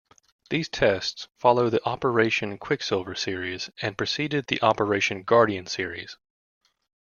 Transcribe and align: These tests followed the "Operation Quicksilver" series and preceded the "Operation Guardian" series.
These 0.49 0.67
tests 0.67 1.27
followed 1.37 1.69
the 1.69 1.85
"Operation 1.87 2.57
Quicksilver" 2.57 3.13
series 3.13 3.69
and 3.83 3.95
preceded 3.95 4.47
the 4.47 4.59
"Operation 4.63 5.21
Guardian" 5.21 5.67
series. 5.67 6.17